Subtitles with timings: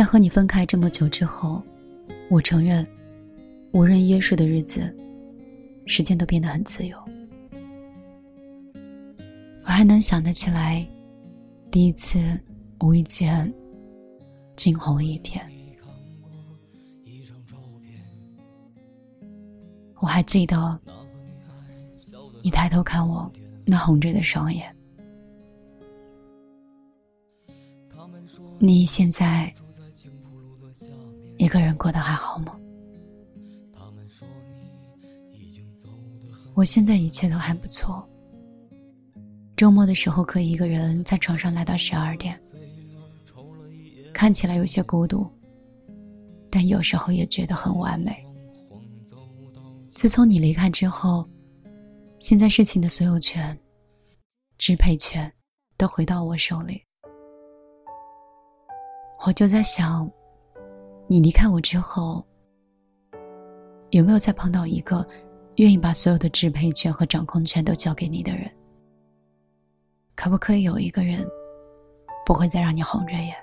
[0.00, 1.62] 在和你分开这么久之后，
[2.30, 2.86] 我承认，
[3.72, 4.90] 无人约束的日子，
[5.84, 6.96] 时间都变得很自由。
[9.62, 10.88] 我还能想得起来，
[11.70, 12.18] 第一次
[12.80, 13.52] 无意间
[14.56, 15.38] 惊鸿一瞥。
[19.96, 20.80] 我还记得，
[22.42, 23.30] 你抬头看我
[23.66, 24.74] 那红着的双眼。
[28.58, 29.52] 你现在
[31.40, 32.54] 一个人过得还好吗？
[36.52, 38.06] 我现在一切都还不错。
[39.56, 42.38] 周末的时候可以一个人在床上赖到十二点，
[44.12, 45.26] 看起来有些孤独，
[46.50, 48.22] 但有时候也觉得很完美。
[49.94, 51.26] 自从你离开之后，
[52.18, 53.58] 现在事情的所有权、
[54.58, 55.32] 支配权
[55.78, 56.82] 都回到我手里。
[59.24, 60.10] 我就在想，
[61.12, 62.24] 你离开我之后，
[63.90, 65.04] 有没有再碰到一个
[65.56, 68.48] 愿意把所有的支配权和掌控权都交给你的人？
[70.14, 71.28] 可不可以有一个人，
[72.24, 73.34] 不会再让你红着眼？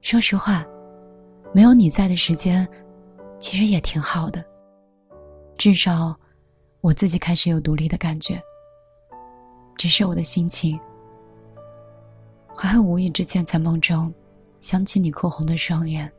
[0.00, 0.64] 说实话，
[1.52, 2.66] 没有你在的时间。
[3.38, 4.42] 其实也挺好的，
[5.58, 6.18] 至少
[6.80, 8.40] 我自己开始有独立的感觉。
[9.76, 10.80] 只是我的心情，
[12.56, 14.14] 还会无意之间在梦中
[14.62, 16.10] 想起你哭红的双眼，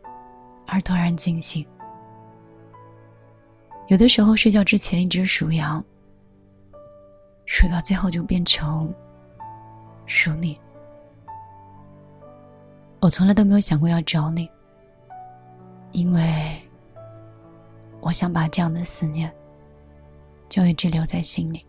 [0.67, 1.65] 而突然惊醒。
[3.87, 5.83] 有的时候睡觉之前一直数羊，
[7.45, 8.93] 数到最后就变成
[10.05, 10.59] 数你。
[12.99, 14.47] 我从来都没有想过要找你，
[15.91, 16.59] 因为。
[18.05, 19.33] 我想把这样的思念，
[20.49, 21.65] 就一直留在心里。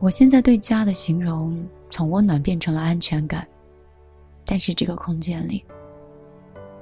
[0.00, 3.46] 我现在对家的形容，从温暖变成了安全感，
[4.44, 5.64] 但是这个空间里，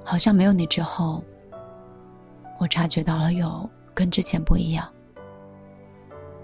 [0.04, 1.22] 好像没有你之后，
[2.58, 4.90] 我察觉到了有跟之前不一样。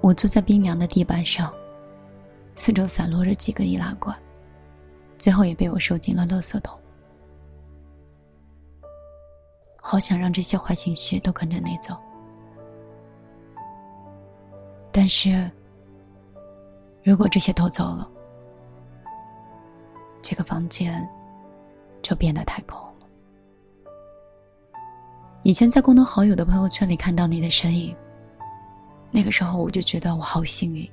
[0.02, 1.52] 我坐在冰凉的地板上，
[2.54, 4.16] 四周散落着几个易拉罐，
[5.18, 6.78] 最后也被我收进了垃圾桶。
[9.82, 11.96] 好想让这些坏情绪都跟着你走，
[14.92, 15.50] 但是，
[17.02, 18.08] 如果这些都走了，
[20.30, 21.04] 这个房间
[22.02, 23.06] 就变得太空了。
[25.42, 27.92] 以前在共同好友的朋友圈里看到你的身影，
[29.10, 30.88] 那个时候我就觉得我好幸运，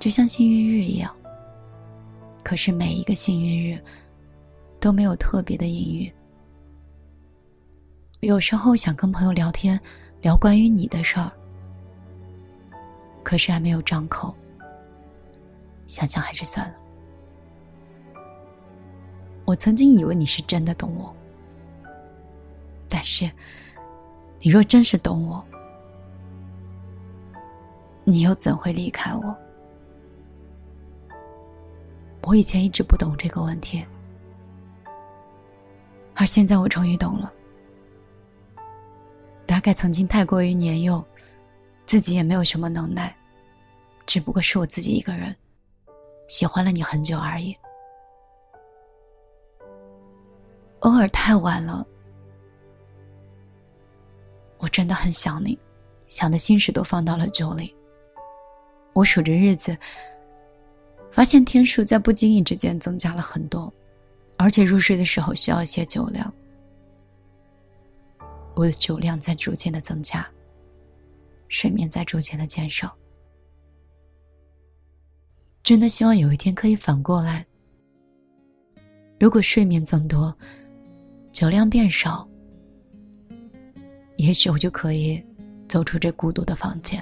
[0.00, 1.16] 就像幸运日一样。
[2.42, 3.80] 可是每一个幸运日
[4.80, 6.12] 都没有特别的隐喻。
[8.22, 9.80] 有时候想跟朋友聊天，
[10.20, 11.30] 聊关于你的事儿，
[13.22, 14.34] 可是还没有张口。
[15.86, 16.85] 想想还是算了。
[19.46, 21.14] 我曾经以为你是真的懂我，
[22.88, 23.30] 但是，
[24.40, 25.42] 你若真是懂我，
[28.02, 29.36] 你又怎会离开我？
[32.22, 33.86] 我以前一直不懂这个问题，
[36.14, 37.32] 而现在我终于懂了。
[39.46, 41.02] 大概曾经太过于年幼，
[41.86, 43.14] 自己也没有什么能耐，
[44.06, 45.32] 只不过是我自己一个人
[46.26, 47.56] 喜欢了你很久而已。
[50.86, 51.84] 偶尔太晚了，
[54.58, 55.58] 我真的很想你，
[56.06, 57.74] 想的心事都放到了酒里。
[58.92, 59.76] 我数着日子，
[61.10, 63.72] 发现天数在不经意之间增加了很多，
[64.36, 66.32] 而且入睡的时候需要一些酒量。
[68.54, 70.24] 我的酒量在逐渐的增加，
[71.48, 72.96] 睡眠在逐渐的减少。
[75.64, 77.44] 真的希望有一天可以反过来。
[79.18, 80.32] 如果睡眠增多，
[81.36, 82.26] 酒量变少，
[84.16, 85.22] 也许我就可以
[85.68, 86.98] 走出这孤独的房间。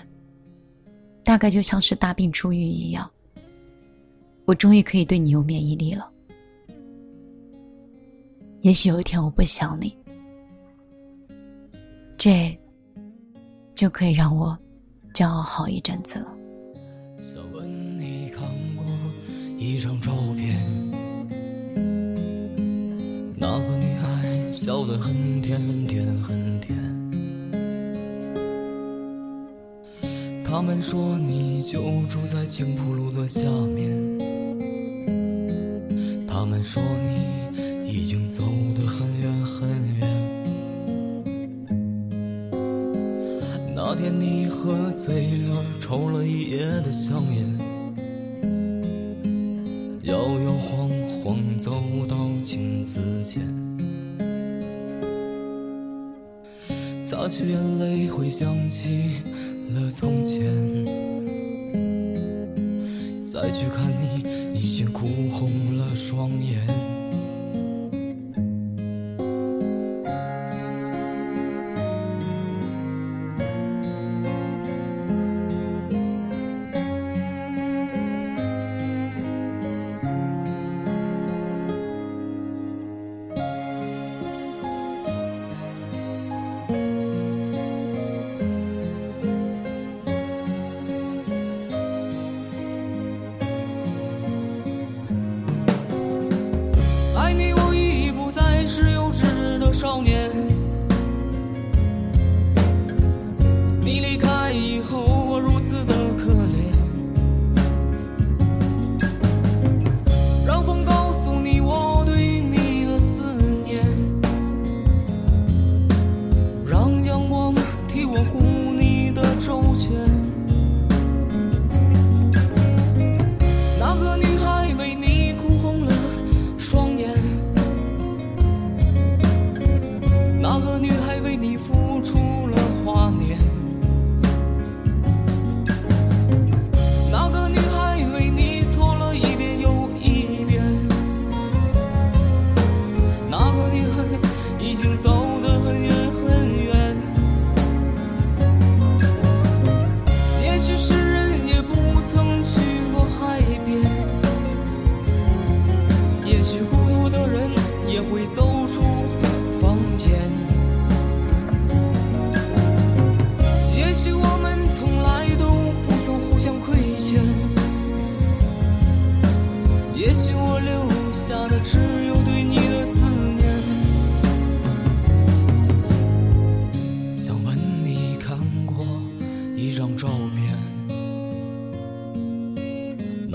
[1.23, 3.09] 大概就像是大病初愈一样，
[4.45, 6.11] 我终于可以对你有免疫力了。
[8.63, 9.97] 也许有一天我不想你。
[12.17, 12.59] 这
[13.77, 14.59] 就可以让我
[15.13, 16.37] 骄傲好一阵子了。
[24.99, 26.77] 很甜很甜很甜。
[30.45, 33.41] 他们说你就住在青浦路的下
[33.75, 33.91] 面，
[36.27, 38.45] 他们说你已经走
[38.77, 39.69] 得很远很
[39.99, 40.09] 远。
[43.75, 47.59] 那天你喝醉了，抽了一夜的香烟。
[50.05, 50.89] 摇摇晃
[51.23, 51.73] 晃走
[52.09, 53.43] 到镜子前，
[57.15, 59.21] 擦去眼泪，回想起
[59.73, 60.43] 了从前。
[63.23, 66.67] 再去看你，已经哭红了双眼。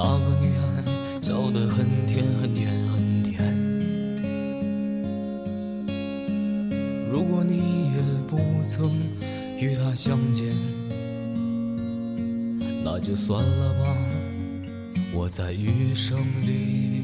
[0.02, 0.82] 那个女孩
[1.22, 3.36] 笑得很甜、很甜、很甜。
[7.12, 8.00] 如果你也
[8.30, 8.90] 不曾
[9.60, 10.56] 与她相见。
[12.82, 13.94] 那就算了吧，
[15.14, 17.04] 我在余生里。